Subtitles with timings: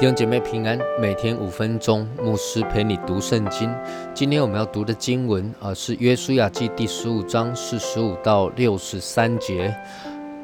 [0.00, 3.70] 弟兄姐妹平安，每天五分钟，牧师陪你读圣经。
[4.14, 9.76] 今天我们要读的经文啊，是约书亚记第十五章四十五到六十三节。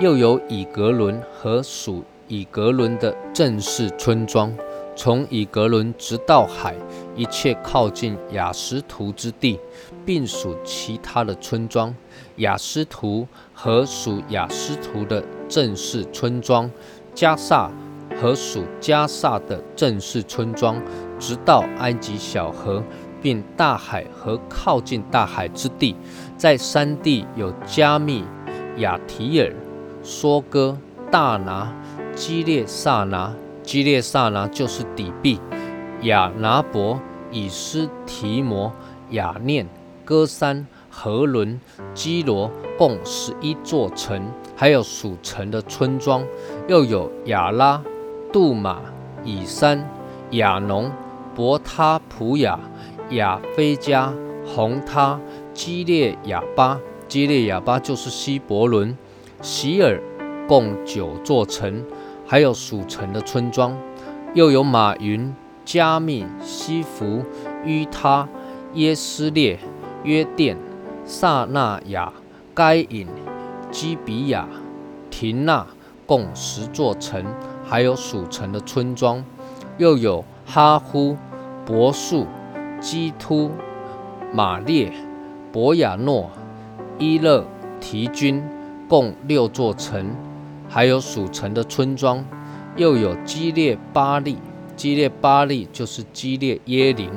[0.00, 4.52] 又有以格伦和属以格伦的正式村庄，
[4.96, 6.74] 从以格伦直到海，
[7.14, 9.60] 一切靠近雅斯图之地，
[10.04, 11.94] 并属其他的村庄。
[12.38, 16.68] 雅斯图和属雅斯图的正式村庄，
[17.14, 17.70] 加萨。
[18.20, 20.80] 和属加萨的正式村庄，
[21.18, 22.82] 直到埃及小河，
[23.20, 25.96] 并大海和靠近大海之地，
[26.36, 28.24] 在山地有加密、
[28.78, 29.52] 亚提尔、
[30.02, 30.76] 梭哥、
[31.10, 31.72] 大拿、
[32.14, 33.32] 基列萨拿。
[33.62, 35.40] 基列萨拿就是底壁，
[36.02, 38.70] 亚拿伯、以斯提摩、
[39.08, 39.66] 雅念、
[40.04, 41.58] 哥山、和伦、
[41.94, 44.22] 基罗，共十一座城，
[44.54, 46.22] 还有属城的村庄，
[46.68, 47.82] 又有亚拉。
[48.34, 48.80] 杜马、
[49.22, 49.88] 以山、
[50.32, 50.90] 亚农、
[51.36, 52.58] 伯他普雅、
[53.10, 54.12] 亚菲加、
[54.44, 55.20] 红他、
[55.52, 58.98] 基列亚巴，基列亚巴就是希伯伦、
[59.40, 60.02] 希尔，
[60.48, 61.84] 共九座城，
[62.26, 63.78] 还有属城的村庄，
[64.34, 65.32] 又有马云、
[65.64, 67.22] 加密、西弗、
[67.64, 68.28] 于他、
[68.72, 69.60] 耶斯列、
[70.02, 70.56] 约甸、
[71.04, 72.12] 萨那亚、
[72.52, 73.06] 该隐、
[73.70, 74.48] 基比亚、
[75.08, 75.64] 廷纳，
[76.04, 77.24] 共十座城。
[77.66, 79.24] 还有属城的村庄，
[79.78, 81.16] 又有哈呼、
[81.64, 82.26] 伯树、
[82.80, 83.50] 基突、
[84.32, 84.92] 马列、
[85.50, 86.30] 博雅诺、
[86.98, 87.44] 伊勒
[87.80, 88.42] 提军，
[88.88, 90.14] 共六座城，
[90.68, 92.24] 还有属城的村庄，
[92.76, 94.38] 又有基列巴利，
[94.76, 97.10] 基列巴利就是基列耶林、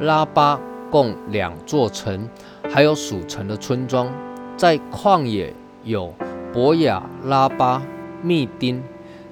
[0.00, 2.28] 拉巴，共两座城，
[2.68, 4.12] 还有属城的村庄，
[4.56, 6.12] 在旷野有
[6.52, 7.82] 博雅拉巴、
[8.22, 8.82] 密丁。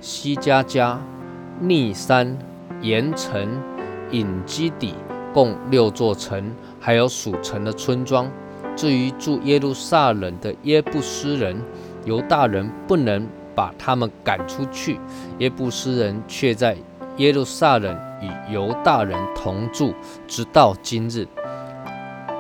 [0.03, 1.01] 西加加、
[1.61, 2.37] 逆山、
[2.81, 3.49] 盐城、
[4.11, 4.95] 隐基底，
[5.33, 8.29] 共六座城，还有属城的村庄。
[8.75, 11.57] 至于住耶路撒冷的耶布斯人、
[12.05, 14.99] 犹大人，不能把他们赶出去，
[15.39, 16.77] 耶布斯人却在
[17.19, 19.95] 耶路撒冷与犹大人同住，
[20.27, 21.29] 直到今日。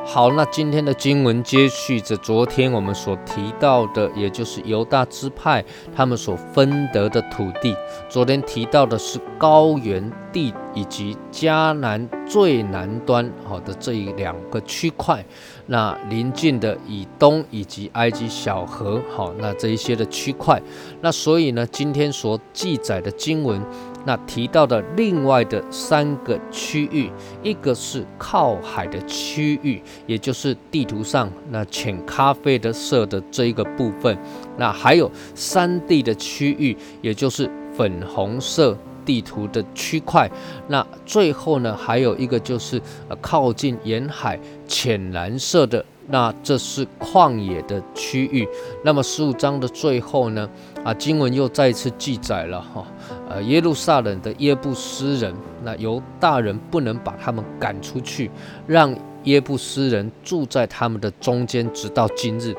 [0.04, 5.64] 好，那今天的经文接续着昨天我们所提到的，也就是犹大支派
[5.94, 7.74] 他们所分得的土地。
[8.08, 15.24] 昨天提到的是高原地以及迦南最南端好的这一两个区块，
[15.66, 20.60] 那邻近的以东以及埃及小河，好，那这一些的区块。
[21.00, 23.62] 那所以呢，今天所记载的经文。
[24.04, 27.10] 那提到的另外的三个区域，
[27.42, 34.16] 一个是靠海的区域，也就是地图上那浅咖啡的色的这一个部分；
[34.56, 40.28] 那还有山地的区域，也就是粉红色地图的区块；
[40.68, 45.84] 那最后呢，还有一个就是呃靠近沿海浅蓝色的。
[46.08, 48.46] 那这是旷野的区域。
[48.84, 50.48] 那么十五章的最后呢？
[50.84, 52.84] 啊，经文又再一次记载了哈，
[53.28, 58.30] 呃，耶路撒冷的耶布斯人，那犹大人不能把他们赶出去，
[58.66, 62.54] 让耶布斯人住在他们的中间，直到今日。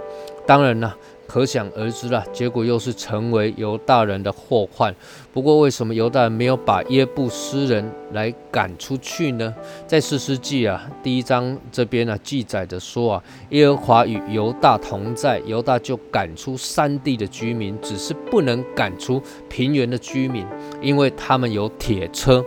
[0.48, 0.96] 当然了。
[1.34, 4.94] 可想而知了，结果又是成为犹大人的祸患。
[5.34, 9.52] 不过，为什么犹大没有把耶布斯人来赶出去呢？
[9.88, 20.46] 在四世纪啊，第一章这边呢记载着说啊，耶和华与犹大同在，犹大就赶出山地的居民，只是不能赶出平原的居民，
[20.84, 22.46] 因为他们有铁车。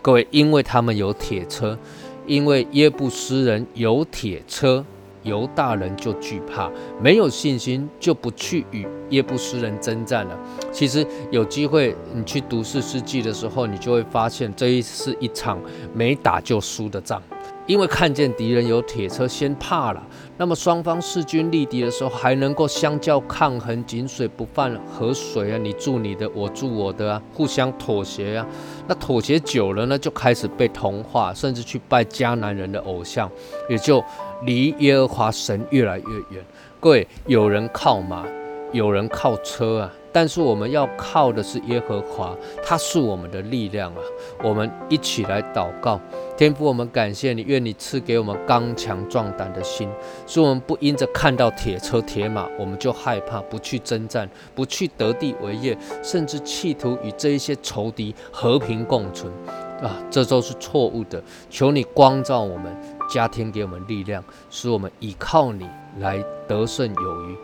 [0.00, 1.78] 各位，因为他们有铁车，
[2.26, 4.82] 因为耶布斯人有铁车。
[5.22, 10.38] 犹大人就惧怕，没有信心，就不去与耶布斯人征战了。
[10.72, 15.58] 其实有机会，你去读四世纪的时候，你就会发现，这一是一场
[15.94, 17.22] 没打就输的仗。
[17.64, 20.02] 因为看见敌人有铁车，先怕了。
[20.36, 25.58] 那么双方势均力敌的时候，还能够相较抗衡，井水不犯河水啊！
[25.58, 28.44] 你住你的，我住我的啊，互相妥协啊。
[28.88, 33.30] 那妥协久了呢，就开始被同化，甚至去拜迦南人的偶像，
[33.68, 34.02] 也就
[34.44, 36.44] 离耶和华神越来越远。
[36.80, 38.26] 各位，有人靠马，
[38.72, 39.92] 有人靠车啊。
[40.14, 44.00] 但是我们要靠的是耶和华，他是我们的力量啊！
[44.42, 45.98] 我们一起来祷告，
[46.36, 49.88] 天父，我们感谢你，愿你赐给我们刚强壮胆的心，
[50.26, 59.32] 使我们不因着看到铁车铁马，我们就害怕，不去征战，不去得地为业，甚至企图与这一些仇敌和平共存
[59.82, 59.96] 啊！
[60.10, 61.22] 这都是错误的。
[61.50, 62.74] 求你光照我们，
[63.10, 65.68] 加添给我们力量，使我们依靠你
[65.98, 67.36] 来得胜有余。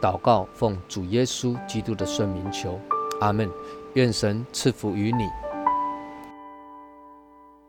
[0.00, 2.80] 祷告，奉主耶稣基督的圣名求，
[3.20, 3.48] 阿门。
[3.94, 5.51] 愿神赐福于你。